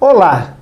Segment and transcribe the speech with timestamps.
[0.00, 0.54] Olá!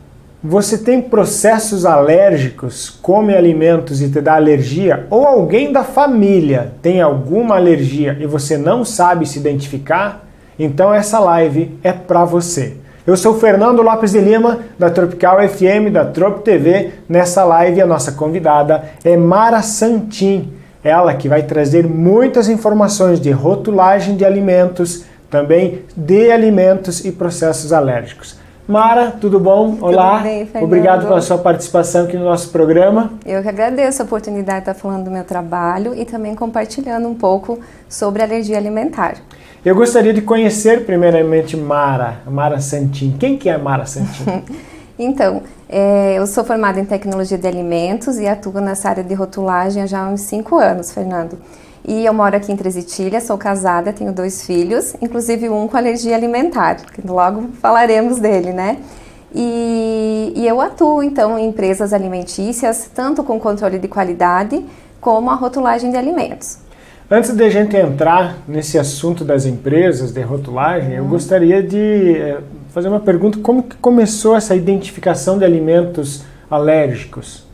[0.43, 5.07] Você tem processos alérgicos, come alimentos e te dá alergia?
[5.11, 10.25] Ou alguém da família tem alguma alergia e você não sabe se identificar?
[10.59, 12.79] Então essa live é para você.
[13.07, 16.93] Eu sou Fernando Lopes de Lima, da Tropical FM, da Trop TV.
[17.07, 20.51] Nessa live, a nossa convidada é Mara Santin.
[20.83, 27.71] Ela que vai trazer muitas informações de rotulagem de alimentos, também de alimentos e processos
[27.71, 28.46] alérgicos.
[28.67, 29.79] Mara, tudo bom?
[29.81, 30.17] Olá.
[30.17, 30.65] Tudo bem, Fernando.
[30.65, 33.13] Obrigado pela sua participação aqui no nosso programa.
[33.25, 37.15] Eu que agradeço a oportunidade de estar falando do meu trabalho e também compartilhando um
[37.15, 39.19] pouco sobre alergia alimentar.
[39.65, 43.17] Eu gostaria de conhecer primeiramente Mara, Mara Santin.
[43.17, 44.43] Quem que é Mara Santin?
[44.99, 49.85] então, é, eu sou formada em tecnologia de alimentos e atuo nessa área de rotulagem
[49.85, 51.39] há já uns 5 anos, Fernando.
[51.89, 56.17] E eu moro aqui em Tresitilha, sou casada, tenho dois filhos, inclusive um com alergia
[56.17, 58.79] alimentar, que logo falaremos dele, né?
[59.33, 64.67] E, e eu atuo então em empresas alimentícias, tanto com controle de qualidade
[65.01, 66.59] como a rotulagem de alimentos.
[67.09, 72.41] Antes de a gente entrar nesse assunto das empresas de rotulagem, eu gostaria de eh,
[72.71, 77.47] fazer uma pergunta: como que começou essa identificação de alimentos alérgicos?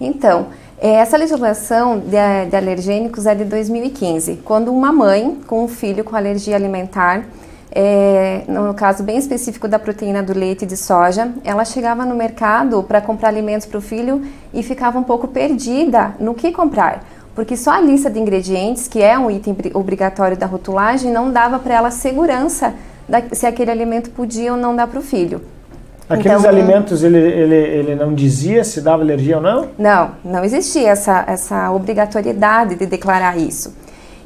[0.00, 0.46] Então,
[0.88, 2.16] essa legislação de,
[2.48, 7.26] de, alergênicos é de 2015, quando uma mãe com um filho com alergia alimentar,
[7.70, 12.82] é, no caso bem específico da proteína do leite de soja, ela chegava no mercado
[12.82, 14.22] para comprar alimentos para o filho
[14.54, 19.02] e ficava um pouco perdida no que comprar, porque só a lista de ingredientes, que
[19.02, 22.72] é um item obrigatório da rotulagem, não dava para ela segurança
[23.06, 25.42] da, se aquele alimento podia ou não dar para o filho.
[26.10, 29.68] Aqueles então, alimentos ele, ele, ele não dizia se dava alergia ou não?
[29.78, 33.72] Não, não existia essa, essa obrigatoriedade de declarar isso.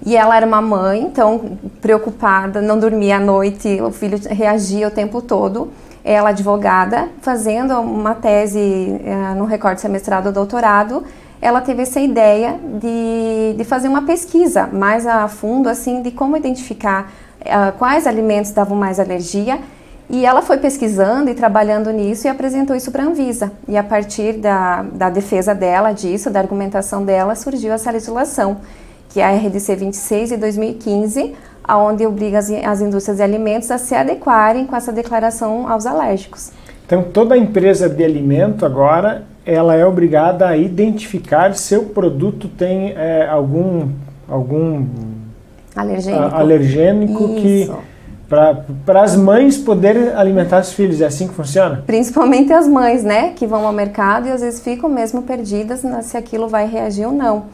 [0.04, 4.90] E ela era uma mãe, então preocupada, não dormia à noite, o filho reagia o
[4.90, 5.72] tempo todo.
[6.02, 11.02] Ela, advogada, fazendo uma tese uh, no recorte semestral do doutorado,
[11.40, 16.36] ela teve essa ideia de, de fazer uma pesquisa mais a fundo, assim, de como
[16.36, 17.10] identificar
[17.40, 19.58] uh, quais alimentos davam mais alergia
[20.08, 23.52] e ela foi pesquisando e trabalhando nisso e apresentou isso para a Anvisa.
[23.66, 28.58] E a partir da, da defesa dela disso, da argumentação dela, surgiu essa legislação,
[29.08, 33.78] que é a RDC 26 de 2015, aonde obriga as, as indústrias de alimentos a
[33.78, 36.52] se adequarem com essa declaração aos alérgicos.
[36.86, 42.92] Então, toda empresa de alimento agora, ela é obrigada a identificar se o produto tem
[42.92, 43.88] é, algum,
[44.28, 44.86] algum
[45.74, 47.70] alergênico, alergênico que
[48.84, 51.82] para as mães poderem alimentar os filhos, é assim que funciona?
[51.86, 56.16] Principalmente as mães, né, que vão ao mercado e às vezes ficam mesmo perdidas se
[56.16, 57.44] aquilo vai reagir ou não.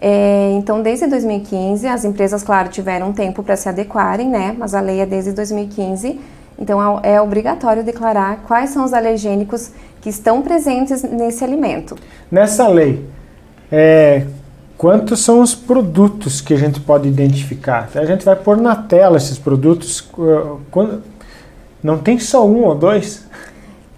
[0.00, 4.80] É, então, desde 2015, as empresas, claro, tiveram tempo para se adequarem, né, mas a
[4.80, 6.18] lei é desde 2015,
[6.58, 9.70] então é, é obrigatório declarar quais são os alergênicos
[10.00, 11.96] que estão presentes nesse alimento.
[12.30, 13.06] Nessa lei,
[13.70, 14.26] é,
[14.82, 17.88] Quantos são os produtos que a gente pode identificar?
[17.94, 20.10] A gente vai pôr na tela esses produtos.
[21.80, 23.24] Não tem só um ou dois?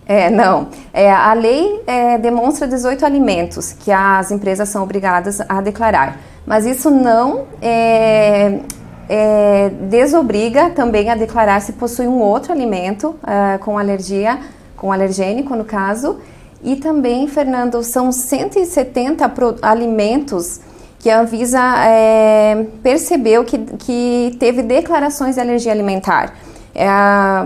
[0.06, 0.68] É, não.
[0.92, 6.18] É, a lei é, demonstra 18 alimentos que as empresas são obrigadas a declarar.
[6.44, 8.60] Mas isso não é,
[9.08, 14.38] é, desobriga também a declarar se possui um outro alimento é, com alergia,
[14.76, 16.18] com alergênico no caso.
[16.62, 20.60] E também, Fernando, são 170 alimentos
[21.04, 26.32] que a Anvisa é, percebeu que, que teve declarações de alergia alimentar.
[26.74, 26.88] É,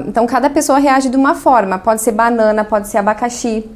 [0.06, 1.76] então, cada pessoa reage de uma forma.
[1.76, 3.68] Pode ser banana, pode ser abacaxi,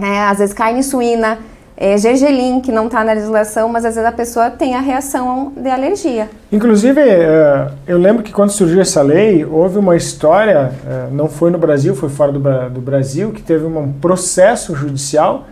[0.00, 1.36] é, às vezes carne suína,
[1.76, 5.52] é, gergelim, que não está na legislação, mas às vezes a pessoa tem a reação
[5.56, 6.30] de alergia.
[6.52, 11.50] Inclusive, é, eu lembro que quando surgiu essa lei, houve uma história, é, não foi
[11.50, 12.38] no Brasil, foi fora do,
[12.70, 15.44] do Brasil, que teve um processo judicial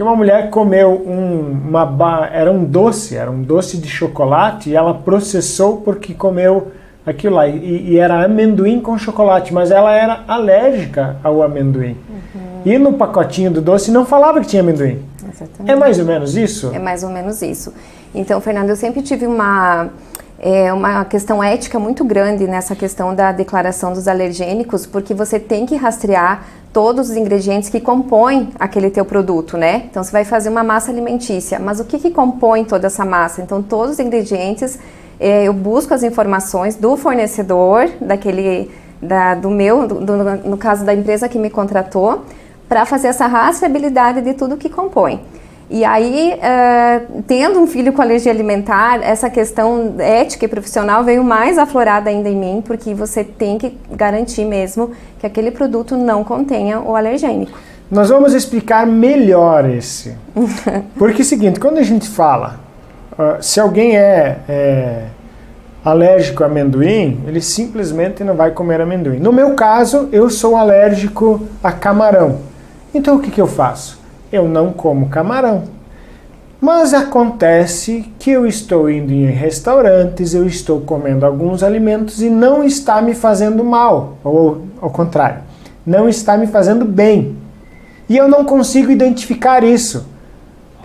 [0.00, 4.74] que uma mulher comeu um, uma era um doce, era um doce de chocolate e
[4.74, 6.68] ela processou porque comeu
[7.04, 11.98] aquilo lá e, e era amendoim com chocolate, mas ela era alérgica ao amendoim.
[12.08, 12.62] Uhum.
[12.64, 15.02] E no pacotinho do doce não falava que tinha amendoim.
[15.30, 15.70] Exatamente.
[15.70, 16.70] É mais ou menos isso?
[16.74, 17.74] É mais ou menos isso.
[18.14, 19.90] Então, Fernando, eu sempre tive uma
[20.40, 25.66] é uma questão ética muito grande nessa questão da declaração dos alergênicos, porque você tem
[25.66, 29.84] que rastrear todos os ingredientes que compõem aquele teu produto, né?
[29.90, 33.42] Então você vai fazer uma massa alimentícia, mas o que, que compõe toda essa massa?
[33.42, 34.78] Então todos os ingredientes,
[35.18, 38.70] é, eu busco as informações do fornecedor, daquele,
[39.02, 40.16] da, do meu, do, do,
[40.48, 42.24] no caso da empresa que me contratou,
[42.66, 45.20] para fazer essa rastreabilidade de tudo que compõe.
[45.72, 51.22] E aí, uh, tendo um filho com alergia alimentar, essa questão ética e profissional veio
[51.22, 54.90] mais aflorada ainda em mim, porque você tem que garantir mesmo
[55.20, 57.56] que aquele produto não contenha o alergênico.
[57.88, 60.16] Nós vamos explicar melhor esse.
[60.98, 62.58] Porque é o seguinte, quando a gente fala,
[63.12, 65.04] uh, se alguém é, é
[65.84, 69.20] alérgico a amendoim, ele simplesmente não vai comer amendoim.
[69.20, 72.40] No meu caso, eu sou alérgico a camarão.
[72.92, 73.99] Então o que, que eu faço?
[74.32, 75.64] Eu não como camarão.
[76.60, 82.62] Mas acontece que eu estou indo em restaurantes, eu estou comendo alguns alimentos e não
[82.62, 85.38] está me fazendo mal, ou ao contrário,
[85.86, 87.36] não está me fazendo bem.
[88.08, 90.06] E eu não consigo identificar isso.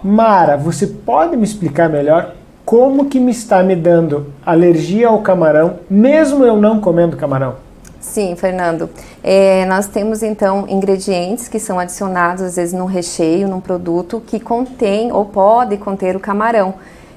[0.02, 5.80] Mara, você pode me explicar melhor como que me está me dando alergia ao camarão,
[5.90, 7.65] mesmo eu não comendo camarão?
[8.06, 8.90] Sim, Fernando.
[9.22, 14.40] É, nós temos então ingredientes que são adicionados às vezes no recheio, num produto que
[14.40, 16.76] contém ou pode conter o camarão.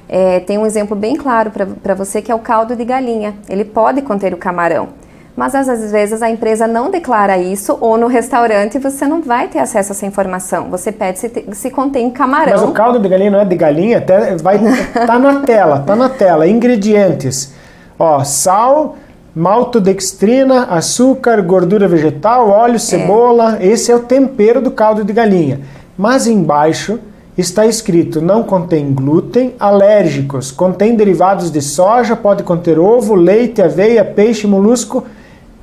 [0.09, 3.35] É, tem um exemplo bem claro para você que é o caldo de galinha.
[3.49, 4.89] Ele pode conter o camarão,
[5.37, 9.61] mas às vezes a empresa não declara isso ou no restaurante você não vai ter
[9.61, 10.69] acesso a essa informação.
[10.71, 12.53] Você pede se, te, se contém camarão.
[12.53, 14.59] Mas o caldo de galinha não é de galinha, até vai
[15.07, 16.49] tá na tela, tá na tela.
[16.49, 17.53] Ingredientes:
[17.99, 18.97] ó, sal
[19.39, 22.79] maltodextrina, açúcar, gordura vegetal, óleo, é.
[22.79, 23.59] cebola.
[23.61, 23.69] É.
[23.69, 25.61] Esse é o tempero do caldo de galinha.
[25.97, 26.99] Mas embaixo
[27.37, 34.05] está escrito: não contém glúten, alérgicos, contém derivados de soja, pode conter ovo, leite, aveia,
[34.05, 35.05] peixe, molusco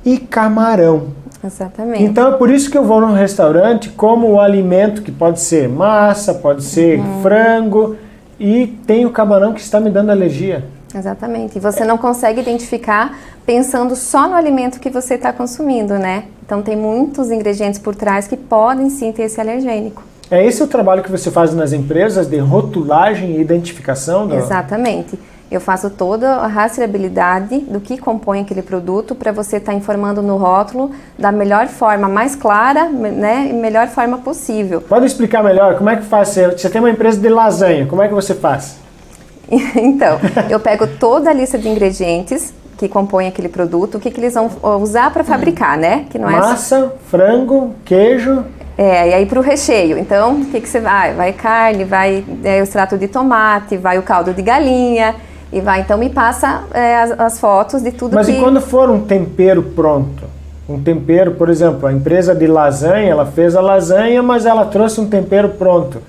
[0.04, 1.08] e camarão.
[1.44, 2.02] Exatamente.
[2.02, 5.68] Então é por isso que eu vou num restaurante como o alimento que pode ser
[5.68, 7.22] massa, pode ser uhum.
[7.22, 7.96] frango
[8.40, 10.64] e tem o camarão que está me dando alergia.
[10.94, 11.58] Exatamente.
[11.58, 16.24] E você não consegue identificar pensando só no alimento que você está consumindo, né?
[16.44, 20.02] Então tem muitos ingredientes por trás que podem sim ter esse alergênico.
[20.28, 24.26] É esse o trabalho que você faz nas empresas de rotulagem e identificação?
[24.26, 24.34] Do...
[24.34, 25.16] Exatamente.
[25.48, 30.20] Eu faço toda a rastreabilidade do que compõe aquele produto para você estar tá informando
[30.20, 34.80] no rótulo da melhor forma, mais clara, né, e melhor forma possível.
[34.80, 36.30] Pode explicar melhor como é que faz?
[36.30, 38.78] Você tem uma empresa de lasanha, como é que você faz?
[39.76, 40.18] então,
[40.50, 44.34] eu pego toda a lista de ingredientes que compõem aquele produto, o que, que eles
[44.34, 44.50] vão
[44.80, 46.06] usar para fabricar, né?
[46.10, 46.92] Que não é Massa, só...
[47.06, 48.44] frango, queijo.
[48.76, 49.98] É, e aí para o recheio.
[49.98, 51.14] Então, o que, que você vai?
[51.14, 55.14] Vai carne, vai é, o extrato de tomate, vai o caldo de galinha
[55.50, 55.80] e vai.
[55.80, 58.32] Então, me passa é, as, as, fotos de tudo Mas que...
[58.32, 60.24] e quando for um tempero pronto?
[60.68, 65.00] Um tempero, por exemplo, a empresa de lasanha, ela fez a lasanha, mas ela trouxe
[65.00, 66.02] um tempero pronto.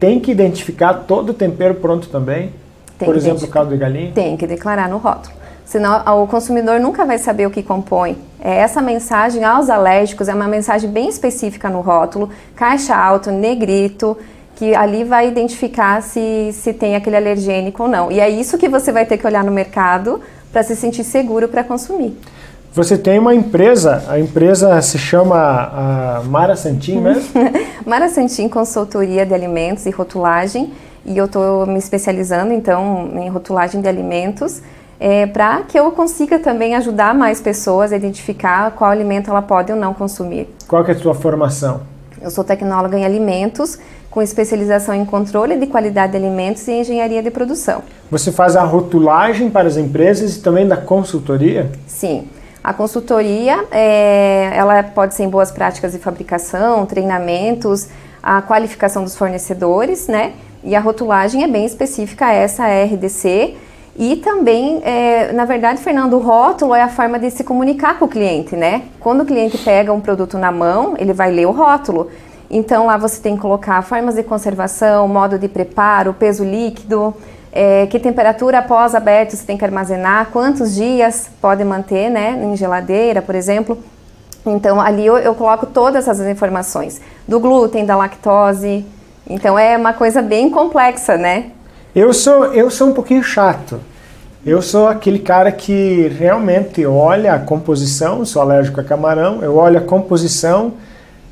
[0.00, 2.52] Tem que identificar todo o tempero pronto também?
[2.96, 4.12] Tem Por exemplo, o caldo de galinha?
[4.12, 5.37] Tem que declarar no rótulo.
[5.68, 8.16] Senão o consumidor nunca vai saber o que compõe.
[8.40, 14.16] É, essa mensagem aos alérgicos é uma mensagem bem específica no rótulo, caixa alto, negrito,
[14.56, 18.10] que ali vai identificar se, se tem aquele alergênico ou não.
[18.10, 21.48] E é isso que você vai ter que olhar no mercado para se sentir seguro
[21.48, 22.16] para consumir.
[22.72, 27.28] Você tem uma empresa, a empresa se chama Mara Santin mesmo?
[27.84, 30.72] Mara Santin Consultoria de Alimentos e Rotulagem
[31.04, 34.62] e eu estou me especializando então em rotulagem de alimentos
[35.00, 39.72] é, para que eu consiga também ajudar mais pessoas a identificar qual alimento ela pode
[39.72, 40.48] ou não consumir.
[40.66, 41.82] Qual é a sua formação?
[42.20, 43.78] Eu sou tecnóloga em alimentos,
[44.10, 47.82] com especialização em controle de qualidade de alimentos e engenharia de produção.
[48.10, 51.70] Você faz a rotulagem para as empresas e também da consultoria?
[51.86, 52.26] Sim.
[52.64, 57.86] A consultoria, é, ela pode ser em boas práticas de fabricação, treinamentos,
[58.20, 60.32] a qualificação dos fornecedores, né?
[60.64, 63.56] E a rotulagem é bem específica a essa RDC.
[63.98, 68.04] E também, é, na verdade, Fernando, o rótulo é a forma de se comunicar com
[68.04, 68.82] o cliente, né?
[69.00, 72.08] Quando o cliente pega um produto na mão, ele vai ler o rótulo.
[72.48, 77.12] Então lá você tem que colocar formas de conservação, modo de preparo, peso líquido,
[77.52, 82.56] é, que temperatura após aberto você tem que armazenar, quantos dias pode manter, né, em
[82.56, 83.76] geladeira, por exemplo.
[84.46, 88.86] Então ali eu, eu coloco todas essas informações do glúten, da lactose,
[89.28, 91.50] então é uma coisa bem complexa, né?
[91.94, 93.80] Eu sou, eu sou um pouquinho chato.
[94.46, 99.78] Eu sou aquele cara que realmente olha a composição, sou alérgico a camarão, eu olho
[99.78, 100.74] a composição,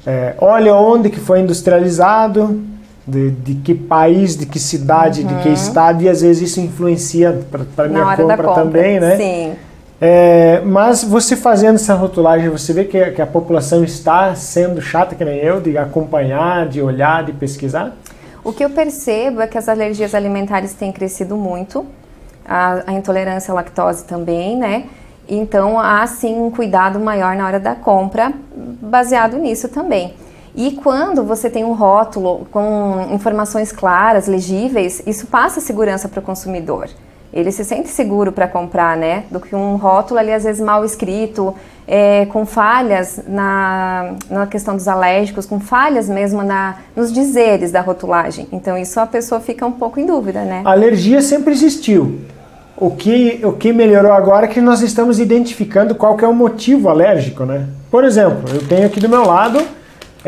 [0.07, 2.63] é, olho onde que foi industrializado,
[3.07, 5.29] de, de, que país, de que cidade, uhum.
[5.29, 5.55] de que uhum.
[5.55, 7.41] estado, e às vezes isso influencia
[7.77, 9.17] para minha compra, compra, também, né?
[9.17, 9.53] Sim.
[10.01, 15.15] É, mas você fazendo essa rotulagem, você vê que, que, a população está sendo chata,
[15.15, 17.97] que nem eu, de acompanhar, de olhar, de pesquisar?
[18.47, 21.85] O que eu percebo é que as alergias alimentares têm crescido muito,
[22.45, 24.85] a, a intolerância à lactose também, né?
[25.29, 30.15] Então há sim um cuidado maior na hora da compra, baseado nisso também.
[30.55, 36.23] E quando você tem um rótulo com informações claras, legíveis, isso passa segurança para o
[36.23, 36.89] consumidor.
[37.37, 39.25] Ele se sente seguro para comprar, né?
[39.31, 41.55] Do que um rótulo ali às vezes mal escrito,
[41.87, 47.83] é, com falhas na, na questão dos alérgicos, com falhas mesmo na, nos dizeres da
[47.83, 48.49] rotulagem.
[48.51, 50.63] Então isso a pessoa fica um pouco em dúvida, né?
[50.65, 52.21] A alergia sempre existiu.
[52.75, 56.35] O que, o que melhorou agora é que nós estamos identificando qual que é o
[56.35, 57.69] motivo alérgico, né?
[57.91, 59.63] Por exemplo, eu tenho aqui do meu lado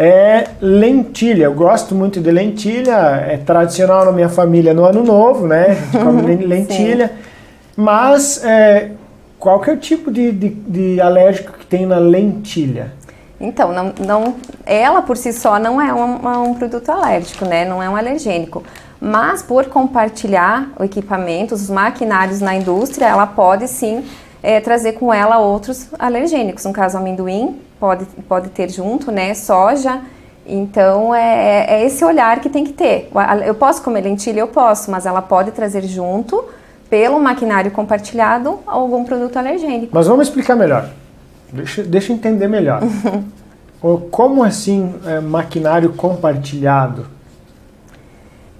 [0.00, 1.46] é lentilha.
[1.46, 5.76] Eu gosto muito de lentilha, é tradicional na minha família no ano novo, né?
[5.90, 7.10] Come lentilha.
[7.76, 8.92] Mas é,
[9.40, 12.92] qual que é o tipo de, de, de, alérgico que tem na lentilha?
[13.40, 17.64] Então, não, não, ela por si só não é um, um produto alérgico, né?
[17.64, 18.62] Não é um alergênico.
[19.00, 24.04] Mas por compartilhar o equipamento, os maquinários na indústria, ela pode sim
[24.44, 26.64] é, trazer com ela outros alergênicos.
[26.64, 29.34] No caso, amendoim, pode, pode ter junto, né?
[29.34, 30.00] Soja.
[30.46, 33.10] Então é, é, é esse olhar que tem que ter.
[33.44, 34.40] Eu posso comer lentilha?
[34.40, 36.42] Eu posso, mas ela pode trazer junto,
[36.88, 39.90] pelo maquinário compartilhado, algum produto alergênico.
[39.92, 40.88] Mas vamos explicar melhor.
[41.52, 42.80] Deixa, deixa eu entender melhor.
[44.10, 47.06] Como assim é, maquinário compartilhado?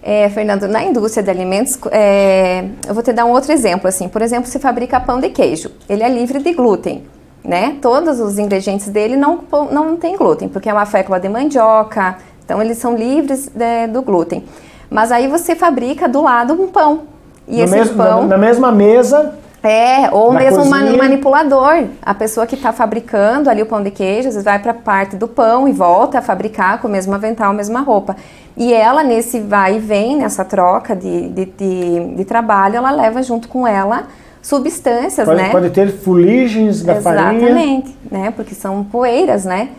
[0.03, 3.89] É, Fernando, na indústria de alimentos, é, eu vou te dar um outro exemplo.
[3.89, 5.71] Assim, por exemplo, se fabrica pão de queijo.
[5.89, 7.05] Ele é livre de glúten
[7.49, 7.79] né?
[7.81, 9.41] Todos os ingredientes dele não,
[9.73, 14.03] não tem glúten, porque é uma fécula de mandioca, então eles são livres de, do
[14.03, 14.45] glúten.
[14.91, 17.05] Mas aí você fabrica do lado um pão.
[17.49, 18.23] E no esse mesmo, pão.
[18.23, 19.35] Na, na, mesma mesa.
[19.63, 21.85] É, ou mesmo um manipulador.
[22.03, 24.75] A pessoa que está fabricando ali o pão de queijo, às vezes vai para a
[24.75, 28.15] parte do pão e volta a fabricar com o mesmo avental, a mesma roupa.
[28.59, 33.23] E ela, nesse vai e vem, nessa troca de, de, de, de trabalho, ela leva
[33.23, 34.05] junto com ela
[34.43, 35.51] substâncias, pode, né?
[35.51, 37.49] Pode ter fuligens da Exatamente, farinha.
[37.49, 38.31] Exatamente, né?
[38.31, 39.71] Porque são poeiras, né?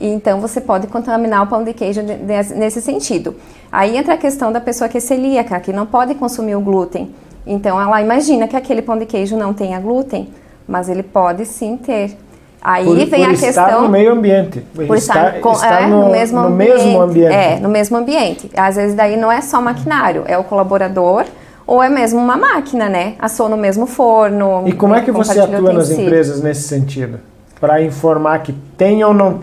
[0.00, 3.34] Então você pode contaminar o pão de queijo nesse sentido.
[3.70, 7.12] Aí entra a questão da pessoa que é celíaca, que não pode consumir o glúten.
[7.46, 10.28] Então ela imagina que aquele pão de queijo não tenha glúten,
[10.66, 12.16] mas ele pode sim ter.
[12.60, 13.48] Aí por, vem por a questão.
[13.48, 14.60] Estar no meio ambiente.
[14.74, 17.34] Por estar, estar, com, estar é, no, no, mesmo, no ambiente, mesmo ambiente.
[17.34, 18.50] É, no mesmo ambiente.
[18.56, 21.24] Às vezes daí não é só maquinário, é o colaborador
[21.68, 23.14] ou é mesmo uma máquina, né?
[23.18, 24.66] Assou no mesmo forno.
[24.66, 27.20] E como é que você atua nas empresas nesse sentido?
[27.60, 29.40] Para informar que tem ou não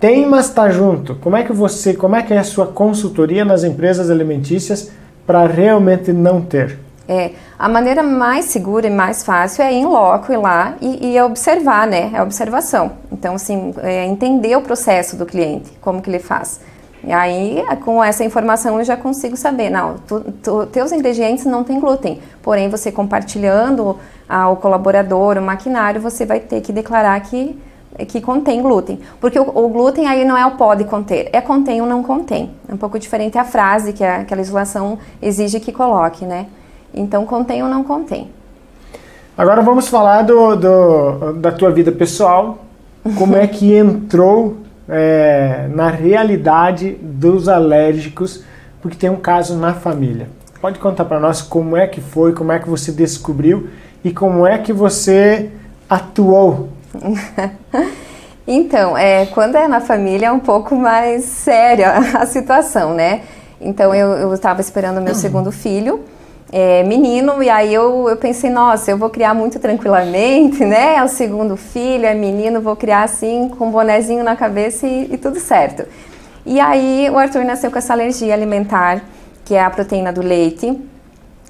[0.00, 1.14] tem, mas está junto.
[1.14, 4.90] Como é que você, como é que é a sua consultoria nas empresas alimentícias
[5.24, 6.80] para realmente não ter?
[7.06, 11.14] É, a maneira mais segura e mais fácil é ir em loco, ir lá e,
[11.14, 12.10] e observar, né?
[12.12, 12.90] É a observação.
[13.12, 16.60] Então, assim, é entender o processo do cliente, como que ele faz.
[17.04, 21.62] E aí, com essa informação, eu já consigo saber, não, tu, tu, teus ingredientes não
[21.62, 23.96] têm glúten, porém, você compartilhando
[24.28, 27.58] ao colaborador, o maquinário, você vai ter que declarar que,
[28.08, 29.00] que contém glúten.
[29.20, 32.50] Porque o, o glúten aí não é o pode conter, é contém ou não contém.
[32.68, 36.46] É um pouco diferente a frase que a, que a legislação exige que coloque, né?
[36.92, 38.28] Então, contém ou não contém.
[39.36, 42.58] Agora vamos falar do, do da tua vida pessoal,
[43.16, 44.56] como é que entrou
[44.88, 48.42] é, na realidade dos alérgicos,
[48.80, 50.28] porque tem um caso na família.
[50.60, 53.68] Pode contar para nós como é que foi, como é que você descobriu
[54.02, 55.50] e como é que você
[55.88, 56.70] atuou?
[58.46, 63.22] então, é, quando é na família é um pouco mais séria a situação, né?
[63.60, 66.04] Então eu estava esperando meu segundo filho
[66.50, 70.96] é, menino, e aí eu, eu pensei, nossa, eu vou criar muito tranquilamente, né?
[70.96, 75.12] É o segundo filho, é menino, vou criar assim, com um bonezinho na cabeça e,
[75.12, 75.84] e tudo certo.
[76.46, 79.02] E aí o Arthur nasceu com essa alergia alimentar,
[79.44, 80.78] que é a proteína do leite.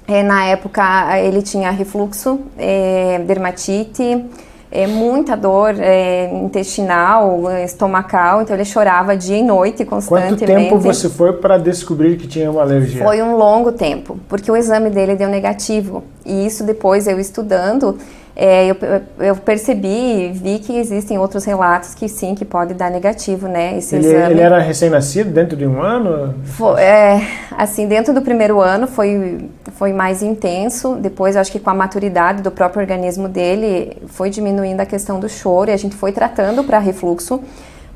[0.05, 0.83] É, na época
[1.19, 4.25] ele tinha refluxo, é, dermatite,
[4.71, 10.45] é, muita dor é, intestinal, estomacal, então ele chorava dia e noite constantemente.
[10.45, 13.03] Quanto tempo você foi para descobrir que tinha uma alergia?
[13.03, 16.03] Foi um longo tempo, porque o exame dele deu negativo.
[16.25, 17.97] E isso depois eu estudando,
[18.41, 18.77] é, eu,
[19.19, 23.77] eu, percebi, vi que existem outros relatos que sim, que pode dar negativo, né?
[23.77, 24.31] Esse ele, exame.
[24.31, 26.33] ele era recém-nascido, dentro de um ano?
[26.45, 27.21] Foi, é,
[27.57, 30.95] assim, dentro do primeiro ano foi, foi mais intenso.
[30.95, 35.27] Depois, acho que com a maturidade do próprio organismo dele, foi diminuindo a questão do
[35.27, 37.41] choro e a gente foi tratando para refluxo,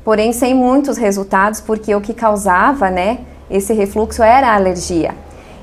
[0.04, 3.20] porém sem muitos resultados, porque o que causava, né,
[3.50, 5.14] esse refluxo era a alergia.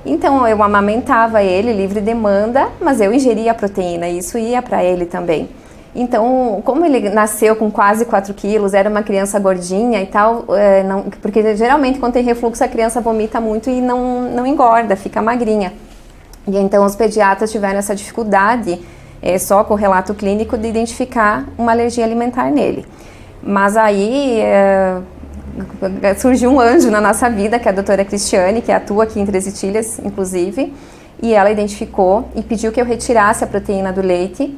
[0.05, 4.83] Então eu amamentava ele livre demanda, mas eu ingeria a proteína e isso ia para
[4.83, 5.49] ele também.
[5.93, 10.83] Então, como ele nasceu com quase 4 quilos, era uma criança gordinha e tal, é,
[10.83, 15.21] não, porque geralmente quando tem refluxo a criança vomita muito e não, não engorda, fica
[15.21, 15.73] magrinha.
[16.47, 18.79] E então os pediatras tiveram essa dificuldade,
[19.21, 22.85] é, só com o relato clínico, de identificar uma alergia alimentar nele.
[23.43, 24.97] Mas aí, é,
[26.17, 29.25] surgiu um anjo na nossa vida, que é a doutora Cristiane, que atua aqui em
[29.25, 30.73] Três Itilhas, inclusive,
[31.21, 34.57] e ela identificou e pediu que eu retirasse a proteína do leite.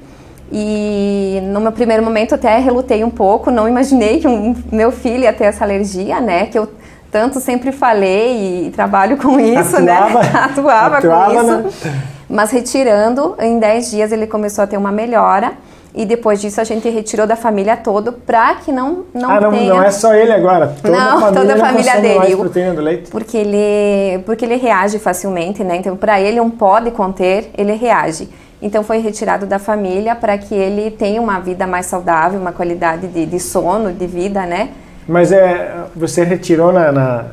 [0.52, 5.24] E no meu primeiro momento até relutei um pouco, não imaginei que um, meu filho
[5.24, 6.46] ia ter essa alergia, né?
[6.46, 6.70] Que eu
[7.12, 10.32] tanto sempre falei e trabalho com isso, atuava, né?
[10.34, 11.88] atuava, atuava com isso.
[11.88, 12.02] Né?
[12.30, 15.54] Mas retirando, em 10 dias ele começou a ter uma melhora.
[15.96, 19.52] E depois disso a gente retirou da família todo para que não não ah, não,
[19.52, 19.74] tenha...
[19.74, 20.76] não é só ele agora.
[20.82, 22.18] Toda não, a família toda a família dele.
[22.18, 23.12] Mais proteína do leite.
[23.12, 25.76] Porque ele porque ele reage facilmente, né?
[25.76, 28.28] Então para ele um pode conter, ele reage.
[28.60, 33.08] Então foi retirado da família para que ele tenha uma vida mais saudável, uma qualidade
[33.08, 34.70] de, de sono, de vida, né?
[35.08, 37.26] Mas é você retirou na, na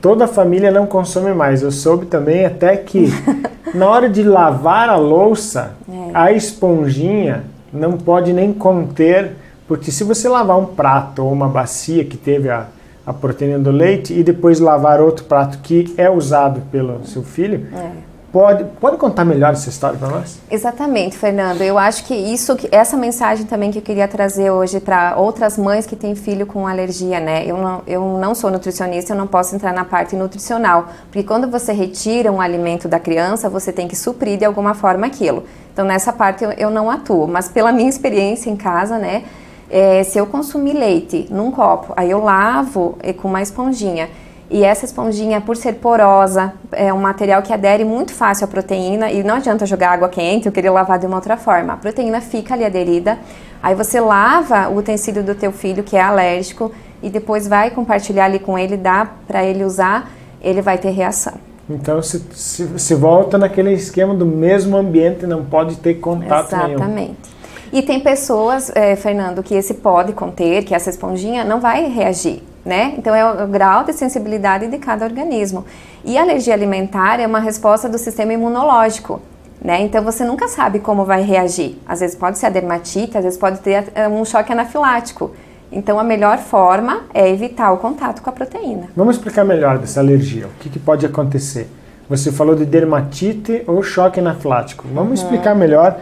[0.00, 1.62] toda a família não consome mais.
[1.62, 3.12] Eu soube também até que
[3.74, 6.10] na hora de lavar a louça, é.
[6.14, 9.32] a esponjinha não pode nem conter,
[9.66, 12.66] porque se você lavar um prato ou uma bacia que teve a,
[13.06, 17.66] a proteína do leite e depois lavar outro prato que é usado pelo seu filho,
[17.72, 20.38] é Pode, pode contar melhor essa história para nós?
[20.48, 21.62] Exatamente, Fernando.
[21.62, 25.84] Eu acho que isso, essa mensagem também que eu queria trazer hoje para outras mães
[25.84, 27.44] que têm filho com alergia, né?
[27.44, 31.50] Eu não, eu não sou nutricionista, eu não posso entrar na parte nutricional, porque quando
[31.50, 35.42] você retira um alimento da criança, você tem que suprir de alguma forma aquilo.
[35.72, 39.24] Então nessa parte eu, eu não atuo, mas pela minha experiência em casa, né?
[39.68, 44.08] É, se eu consumir leite num copo, aí eu lavo com uma esponjinha
[44.50, 49.08] e essa esponjinha, por ser porosa, é um material que adere muito fácil à proteína
[49.08, 51.74] e não adianta jogar água quente ou querer lavar de uma outra forma.
[51.74, 53.16] A proteína fica ali aderida.
[53.62, 58.24] Aí você lava o utensílio do teu filho que é alérgico e depois vai compartilhar
[58.24, 60.10] ali com ele, dá para ele usar,
[60.42, 61.34] ele vai ter reação.
[61.68, 66.66] Então se, se, se, volta naquele esquema do mesmo ambiente, não pode ter contato Exatamente.
[66.66, 66.82] nenhum.
[66.82, 67.30] Exatamente.
[67.72, 72.49] E tem pessoas, é, Fernando, que esse pode conter, que essa esponjinha não vai reagir
[72.64, 72.94] né?
[72.98, 75.64] Então é o grau de sensibilidade de cada organismo.
[76.04, 79.20] E a alergia alimentar é uma resposta do sistema imunológico,
[79.62, 79.80] né?
[79.82, 81.78] Então você nunca sabe como vai reagir.
[81.86, 85.30] Às vezes pode ser a dermatite, às vezes pode ter eh, um choque anafilático.
[85.72, 88.88] Então a melhor forma é evitar o contato com a proteína.
[88.96, 90.46] Vamos explicar melhor dessa alergia.
[90.46, 91.68] O que, que pode acontecer?
[92.08, 94.84] Você falou de dermatite ou choque anafilático.
[94.92, 95.26] Vamos uhum.
[95.26, 95.96] explicar melhor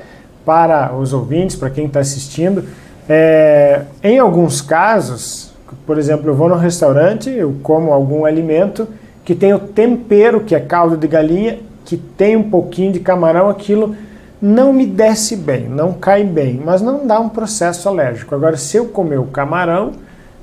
[0.44, 2.64] para os ouvintes, para quem está assistindo.
[3.07, 5.48] É, em alguns casos,
[5.88, 8.87] por exemplo, eu vou no restaurante, eu como algum alimento
[9.24, 13.48] que tem o tempero, que é caldo de galinha, que tem um pouquinho de camarão,
[13.48, 13.96] aquilo
[14.40, 18.35] não me desce bem, não cai bem, mas não dá um processo alérgico.
[18.35, 19.92] Agora, se eu comer o camarão,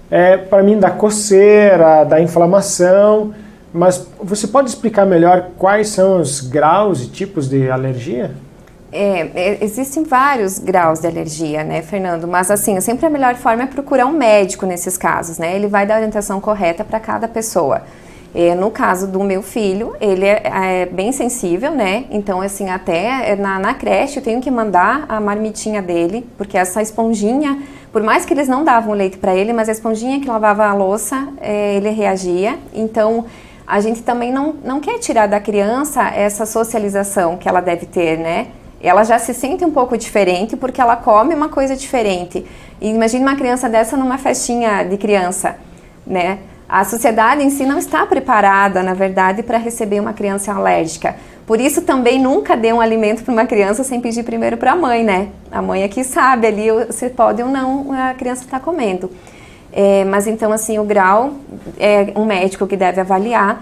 [0.10, 3.32] é, para mim dá coceira, dá inflamação,
[3.72, 8.32] mas você pode explicar melhor quais são os graus e tipos de alergia?
[8.96, 12.26] É, é, existem vários graus de alergia, né, Fernando?
[12.30, 15.54] Mas assim, sempre a melhor forma é procurar um médico nesses casos, né?
[15.54, 17.82] Ele vai dar a orientação correta para cada pessoa.
[18.34, 22.06] É, no caso do meu filho, ele é, é, bem sensível, né?
[22.10, 26.82] Então, assim, até na, na, creche eu tenho que mandar a marmitinha dele, porque essa
[26.82, 30.66] esponjinha, por mais que eles não davam leite para ele, mas a esponjinha que lavava
[30.68, 32.58] a louça, é, ele reagia.
[32.74, 33.26] Então,
[33.68, 38.18] a gente também não, não quer tirar da criança essa socialização que ela deve ter,
[38.18, 38.48] né?
[38.88, 42.46] Ela já se sente um pouco diferente porque ela come uma coisa diferente.
[42.80, 45.56] E imagine uma criança dessa numa festinha de criança,
[46.06, 46.40] né?
[46.68, 51.16] A sociedade em si não está preparada, na verdade, para receber uma criança alérgica.
[51.46, 54.76] Por isso também nunca dê um alimento para uma criança sem pedir primeiro para a
[54.76, 55.30] mãe, né?
[55.52, 59.12] A mãe é que sabe ali se pode ou não a criança está comendo.
[59.72, 61.34] É, mas então assim o grau
[61.78, 63.62] é um médico que deve avaliar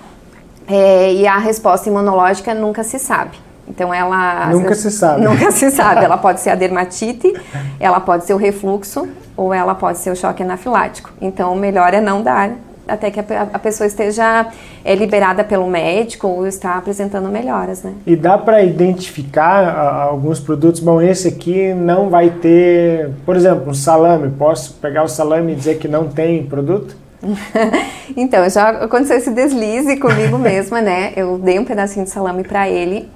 [0.68, 3.38] é, e a resposta imunológica nunca se sabe.
[3.68, 5.24] Então ela nunca se sabe.
[5.24, 6.04] Nunca se sabe.
[6.04, 7.34] Ela pode ser a dermatite,
[7.80, 11.12] ela pode ser o refluxo ou ela pode ser o choque anafilático.
[11.22, 12.52] Então o melhor é não dar
[12.88, 14.48] até que a, a pessoa esteja
[14.84, 17.94] é, liberada pelo médico ou está apresentando melhoras, né?
[18.06, 20.82] E dá para identificar a, alguns produtos.
[20.82, 24.30] Bom, esse aqui não vai ter, por exemplo, um salame.
[24.32, 26.96] Posso pegar o salame e dizer que não tem produto?
[28.18, 31.14] então, já aconteceu esse deslize comigo mesma, né?
[31.16, 33.10] Eu dei um pedacinho de salame para ele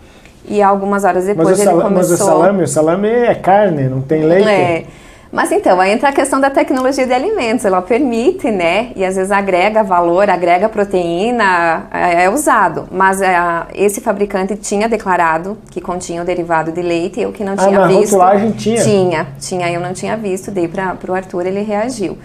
[0.48, 1.92] e algumas horas depois mas ele começou...
[1.92, 4.48] Mas o salame, o salame é carne, não tem leite.
[4.48, 4.86] É.
[5.32, 7.66] Mas então, aí entra a questão da tecnologia de alimentos.
[7.66, 8.92] Ela permite, né?
[8.96, 12.88] E às vezes agrega valor, agrega proteína, é, é usado.
[12.92, 13.36] Mas é,
[13.76, 17.80] esse fabricante tinha declarado que continha o derivado de leite, eu que não ah, tinha
[17.80, 18.14] na visto.
[18.14, 18.82] rotulagem tinha?
[18.82, 22.18] Tinha, tinha, eu não tinha visto, dei para o Arthur, ele reagiu.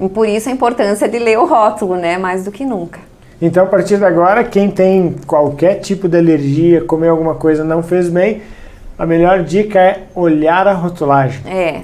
[0.00, 2.16] E por isso a importância de ler o rótulo, né?
[2.16, 3.00] Mais do que nunca.
[3.40, 7.82] Então, a partir de agora, quem tem qualquer tipo de alergia, comer alguma coisa não
[7.82, 8.42] fez bem,
[8.98, 11.42] a melhor dica é olhar a rotulagem.
[11.46, 11.82] É.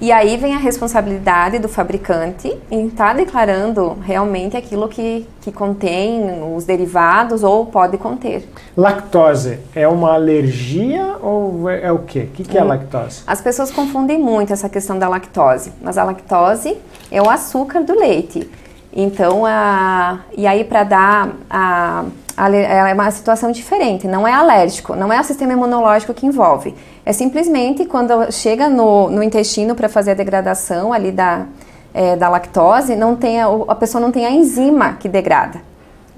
[0.00, 5.50] E aí vem a responsabilidade do fabricante em estar tá declarando realmente aquilo que, que
[5.50, 8.48] contém os derivados ou pode conter.
[8.76, 12.28] Lactose é uma alergia ou é, é o quê?
[12.30, 12.68] O que, que é hum.
[12.68, 13.22] lactose?
[13.26, 16.76] As pessoas confundem muito essa questão da lactose, mas a lactose
[17.10, 18.48] é o açúcar do leite.
[18.92, 22.04] Então, a, e aí para dar a,
[22.36, 26.74] a, é uma situação diferente, não é alérgico, não é o sistema imunológico que envolve.
[27.04, 31.46] É simplesmente quando chega no, no intestino para fazer a degradação ali da,
[31.92, 35.60] é, da lactose, não tem a, a pessoa não tem a enzima que degrada.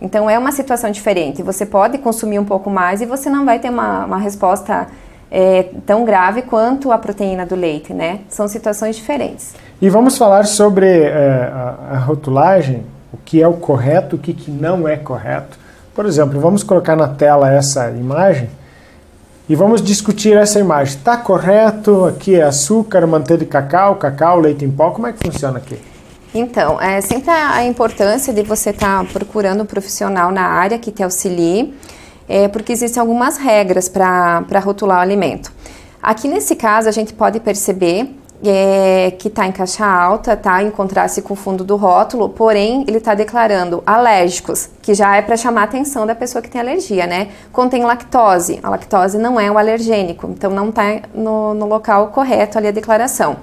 [0.01, 1.43] Então é uma situação diferente.
[1.43, 4.87] Você pode consumir um pouco mais e você não vai ter uma, uma resposta
[5.31, 8.21] é, tão grave quanto a proteína do leite, né?
[8.29, 9.55] São situações diferentes.
[9.83, 14.35] E vamos falar sobre é, a, a, rotulagem, o que é o correto, o que,
[14.35, 15.59] que não é correto.
[15.95, 18.51] Por exemplo, vamos colocar na tela essa imagem
[19.49, 20.99] e vamos discutir essa imagem.
[20.99, 22.05] Está correto?
[22.05, 24.91] Aqui é açúcar, manteiga de cacau, cacau, leite em pó.
[24.91, 25.81] Como é que funciona aqui?
[26.35, 30.93] Então, é sempre a importância de você estar tá procurando um profissional na área que
[30.93, 31.75] te auxilie,
[32.29, 35.51] é, porque existem algumas regras para rotular o alimento.
[36.03, 40.63] Aqui nesse caso, a gente pode perceber é, que está em caixa alta, tá?
[40.63, 45.37] Encontrar-se com o fundo do rótulo, porém ele está declarando alérgicos, que já é para
[45.37, 47.29] chamar a atenção da pessoa que tem alergia, né?
[47.53, 48.59] Contém lactose.
[48.63, 52.73] A lactose não é um alergênico, então não está no, no, local correto ali a
[52.73, 53.37] declaração.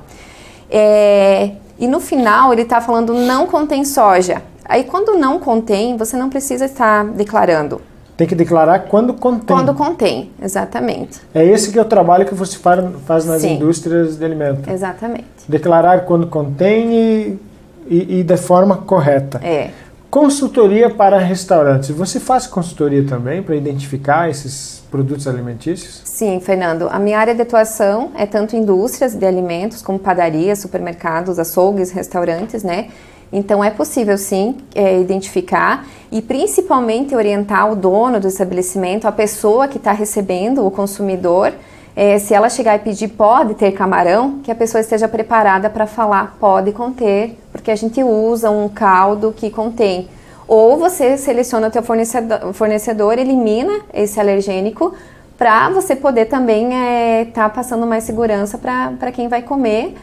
[0.69, 4.41] É, e no final ele está falando não contém soja.
[4.65, 7.81] Aí quando não contém, você não precisa estar declarando.
[8.17, 9.55] Tem que declarar quando contém.
[9.55, 11.21] Quando contém, exatamente.
[11.35, 13.57] É esse que é o trabalho que você faz nas Sim.
[13.57, 14.67] indústrias de alimentos.
[14.67, 15.27] Exatamente.
[15.47, 17.39] Declarar quando contém e,
[17.87, 19.39] e, e de forma correta.
[19.43, 19.69] É.
[20.09, 21.91] Consultoria para restaurantes.
[21.91, 26.01] Você faz consultoria também para identificar esses produtos alimentícios?
[26.05, 26.87] Sim, Fernando.
[26.89, 32.63] A minha área de atuação é tanto indústrias de alimentos, como padarias, supermercados, açougues, restaurantes,
[32.63, 32.87] né?
[33.31, 39.67] Então é possível sim é, identificar e principalmente orientar o dono do estabelecimento, a pessoa
[39.67, 41.53] que está recebendo, o consumidor,
[41.95, 45.87] é, se ela chegar e pedir pode ter camarão, que a pessoa esteja preparada para
[45.87, 50.07] falar pode conter, porque a gente usa um caldo que contém.
[50.47, 54.93] Ou você seleciona o teu fornecedor, fornecedor elimina esse alergênico
[55.37, 59.95] para você poder também estar é, tá passando mais segurança para quem vai comer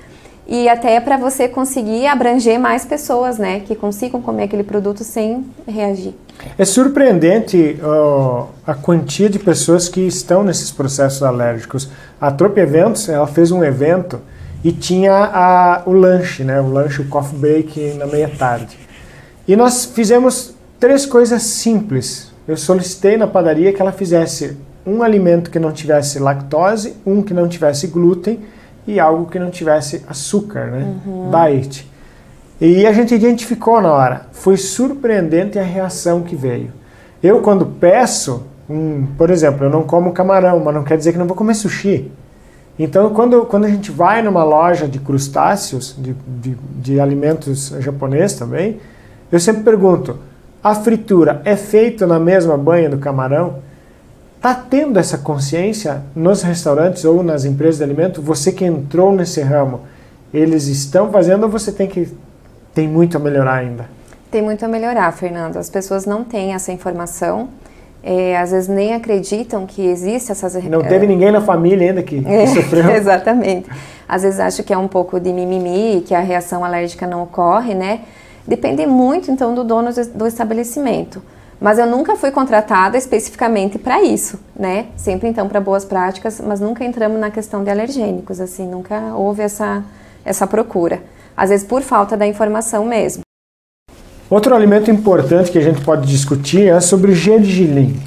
[0.46, 5.44] e até para você conseguir abranger mais pessoas, né, que consigam comer aquele produto sem
[5.66, 6.14] reagir.
[6.58, 11.88] É surpreendente uh, a quantia de pessoas que estão nesses processos alérgicos.
[12.20, 14.20] A Trope Eventos, ela fez um evento
[14.62, 18.78] e tinha a, o lanche, né, o lanche, o coffee break na meia tarde.
[19.46, 22.32] E nós fizemos três coisas simples.
[22.46, 27.32] Eu solicitei na padaria que ela fizesse um alimento que não tivesse lactose, um que
[27.32, 28.40] não tivesse glúten
[28.86, 30.94] e algo que não tivesse açúcar, né?
[31.06, 31.30] Uhum.
[31.30, 31.90] Diet.
[32.60, 34.26] E a gente identificou na hora.
[34.32, 36.72] Foi surpreendente a reação que veio.
[37.22, 41.18] Eu, quando peço, um, por exemplo, eu não como camarão, mas não quer dizer que
[41.18, 42.10] não vou comer sushi.
[42.78, 48.34] Então, quando, quando a gente vai numa loja de crustáceos, de, de, de alimentos japonês
[48.34, 48.80] também,
[49.30, 50.18] eu sempre pergunto:
[50.62, 53.60] a fritura é feita na mesma banha do camarão?
[54.44, 58.20] Está tendo essa consciência nos restaurantes ou nas empresas de alimento?
[58.20, 59.80] Você que entrou nesse ramo,
[60.34, 62.12] eles estão fazendo ou você tem que
[62.74, 63.88] tem muito a melhorar ainda?
[64.30, 65.56] Tem muito a melhorar, Fernando.
[65.56, 67.48] As pessoas não têm essa informação.
[68.02, 70.62] É, às vezes nem acreditam que existe essas...
[70.64, 72.90] Não teve ninguém na família ainda que, que é, sofreu?
[72.94, 73.70] Exatamente.
[74.06, 77.72] Às vezes acho que é um pouco de mimimi, que a reação alérgica não ocorre,
[77.72, 78.00] né?
[78.46, 81.22] Depende muito, então, do dono do estabelecimento.
[81.64, 84.88] Mas eu nunca fui contratada especificamente para isso, né?
[84.98, 89.40] Sempre então para boas práticas, mas nunca entramos na questão de alergênicos, assim, nunca houve
[89.40, 89.82] essa,
[90.26, 91.02] essa procura.
[91.34, 93.22] Às vezes por falta da informação mesmo.
[94.28, 97.98] Outro alimento importante que a gente pode discutir é sobre o gergelim.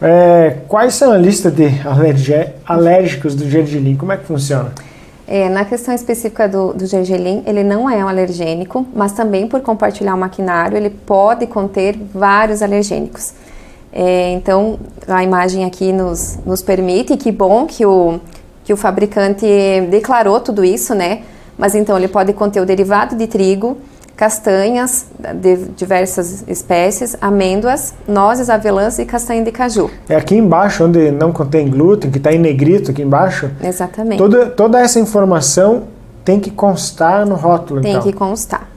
[0.00, 1.66] É, quais são a lista de
[2.64, 3.96] alérgicos do gergelim?
[3.96, 4.70] Como é que funciona?
[5.30, 9.60] É, na questão específica do, do gergelim, ele não é um alergênico, mas também por
[9.60, 13.34] compartilhar o maquinário, ele pode conter vários alergênicos.
[13.92, 18.18] É, então, a imagem aqui nos, nos permite, que bom que o,
[18.64, 19.44] que o fabricante
[19.90, 21.20] declarou tudo isso, né?
[21.58, 23.76] Mas então ele pode conter o derivado de trigo,
[24.18, 29.88] castanhas de diversas espécies, amêndoas, nozes, avelãs e castanha de caju.
[30.08, 33.48] É aqui embaixo, onde não contém glúten, que está em negrito aqui embaixo.
[33.62, 34.18] Exatamente.
[34.18, 35.84] Toda, toda essa informação
[36.24, 38.02] tem que constar no rótulo, Tem então.
[38.02, 38.68] que constar.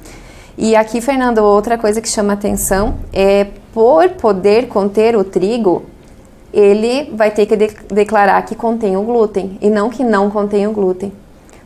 [0.56, 5.86] E aqui, Fernando, outra coisa que chama atenção é por poder conter o trigo,
[6.54, 10.68] ele vai ter que de declarar que contém o glúten e não que não contém
[10.68, 11.12] o glúten.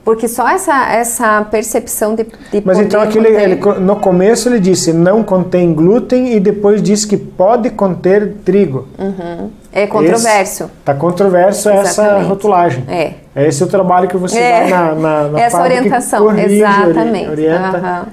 [0.06, 4.94] Porque só essa, essa percepção de, de Mas então aquele, ele, no começo ele disse
[4.94, 8.88] não contém glúten e depois disse que pode conter trigo.
[9.00, 9.50] Uhum.
[9.74, 10.70] É controverso.
[10.80, 11.90] Está controverso Exatamente.
[11.90, 12.84] essa rotulagem.
[12.88, 13.14] É.
[13.36, 14.70] é esse o trabalho que você é.
[14.70, 17.30] dá na, na, na Essa orientação, corrige, exatamente.
[17.32, 17.78] Orienta.
[17.78, 18.12] Uhum.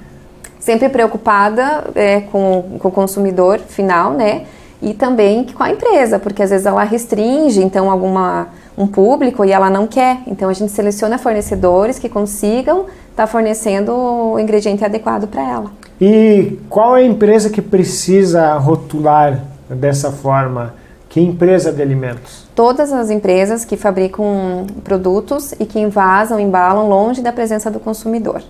[0.58, 4.44] Sempre preocupada é, com, com o consumidor final, né?
[4.80, 9.52] E também com a empresa, porque às vezes ela restringe, então, alguma um público e
[9.52, 10.18] ela não quer.
[10.26, 15.70] Então a gente seleciona fornecedores que consigam estar tá fornecendo o ingrediente adequado para ela.
[16.00, 20.74] E qual é a empresa que precisa rotular dessa forma?
[21.08, 22.46] Que empresa de alimentos?
[22.54, 28.42] Todas as empresas que fabricam produtos e que invasam, embalam longe da presença do consumidor.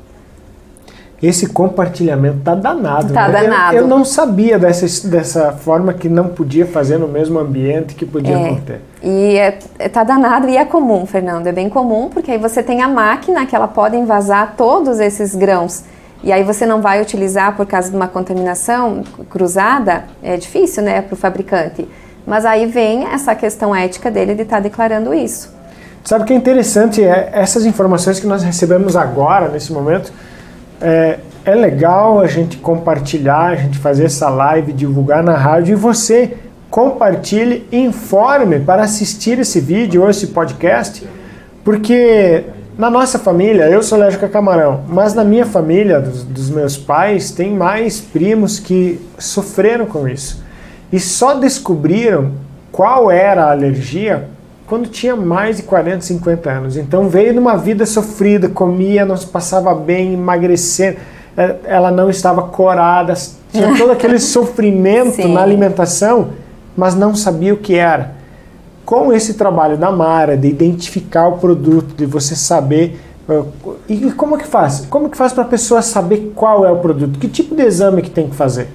[1.22, 3.12] Esse compartilhamento tá danado.
[3.12, 3.42] Tá né?
[3.42, 3.76] danado.
[3.76, 8.04] Eu, eu, não sabia dessa, dessa forma que não podia fazer no mesmo ambiente que
[8.04, 8.80] podia é, conter.
[9.00, 11.46] E é, é, tá danado e é comum, Fernando.
[11.46, 15.34] É bem comum, porque aí você tem a máquina que ela pode envasar todos esses
[15.36, 15.84] grãos
[16.24, 21.02] e aí você não vai utilizar por causa de uma contaminação cruzada, é difícil, né,
[21.02, 21.88] para o fabricante.
[22.24, 25.52] Mas aí vem essa questão ética dele de estar tá declarando isso.
[26.04, 27.02] Sabe o que é interessante?
[27.02, 30.12] É essas informações que nós recebemos agora, nesse momento,
[30.82, 35.76] é, é legal a gente compartilhar, a gente fazer essa live, divulgar na rádio e
[35.76, 36.36] você
[36.68, 41.06] compartilhe, informe para assistir esse vídeo ou esse podcast,
[41.62, 42.44] porque
[42.76, 46.76] na nossa família, eu sou alérgico a camarão, mas na minha família, dos, dos, meus
[46.78, 50.42] pais, tem mais primos que sofreram com isso.
[50.90, 52.32] E só descobriram
[52.70, 54.28] qual era a alergia
[54.72, 56.76] quando tinha mais de 40, 50 anos.
[56.78, 60.96] Então veio numa vida sofrida, comia, não se passava bem, emagrecendo,
[61.36, 63.12] é, ela não estava corada,
[63.52, 66.30] tinha todo aquele sofrimento na alimentação,
[66.74, 68.14] mas não sabia o que era
[68.82, 74.38] com esse trabalho da Mara, de identificar o produto, de você saber uh, e como
[74.38, 74.86] que faz?
[74.86, 77.18] Como que faz para a pessoa saber qual é o produto?
[77.18, 78.68] Que tipo de exame que tem que fazer?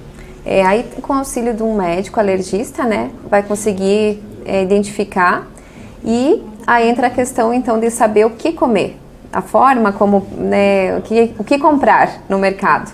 [0.46, 5.57] É, aí com o auxílio de um médico alergista, né, vai conseguir é, identificar
[6.04, 8.96] e aí entra a questão então de saber o que comer,
[9.32, 12.92] a forma como, né, o que, o que comprar no mercado.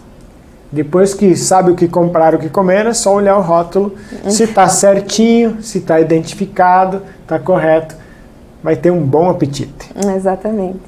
[0.71, 3.95] Depois que sabe o que comprar, o que comer, é só olhar o rótulo,
[4.29, 7.95] se está certinho, se está identificado, está correto,
[8.63, 9.91] vai ter um bom apetite.
[10.17, 10.81] Exatamente.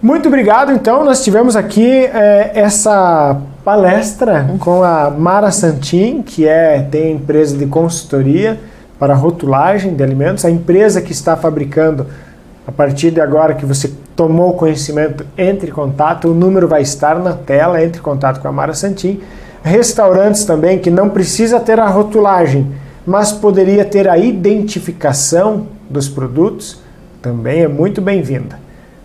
[0.00, 0.72] Muito obrigado.
[0.72, 7.58] Então, nós tivemos aqui é, essa palestra com a Mara Santin, que é tem empresa
[7.58, 8.58] de consultoria
[8.98, 12.06] para rotulagem de alimentos, a empresa que está fabricando
[12.66, 17.18] a partir de agora que você tomou conhecimento, entre em contato, o número vai estar
[17.18, 19.20] na tela, entre em contato com a Mara Santin.
[19.62, 22.70] Restaurantes também que não precisa ter a rotulagem,
[23.06, 26.82] mas poderia ter a identificação dos produtos,
[27.22, 28.58] também é muito bem-vinda.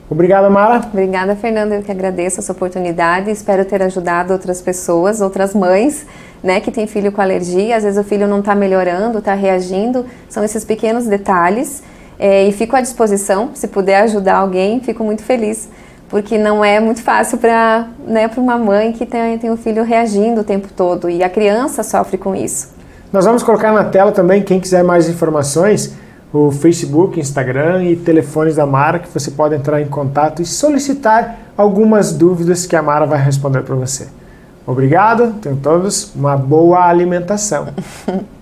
[0.10, 0.82] Obrigada, Mara.
[0.86, 1.76] Obrigada, Fernanda.
[1.76, 3.32] Eu que agradeço essa oportunidade.
[3.32, 6.06] Espero ter ajudado outras pessoas, outras mães,
[6.44, 7.78] né, que têm filho com alergia.
[7.78, 10.06] Às vezes o filho não está melhorando, está reagindo.
[10.30, 11.82] São esses pequenos detalhes
[12.20, 15.68] é, e fico à disposição, se puder ajudar alguém, fico muito feliz,
[16.10, 20.42] porque não é muito fácil para né, uma mãe que tem, tem um filho reagindo
[20.42, 22.72] o tempo todo e a criança sofre com isso.
[23.12, 25.94] Nós vamos colocar na tela também, quem quiser mais informações,
[26.34, 31.38] o Facebook, Instagram e telefones da Mara, que você pode entrar em contato e solicitar
[31.56, 34.08] algumas dúvidas que a Mara vai responder para você.
[34.66, 37.68] Obrigado, tenham todos uma boa alimentação.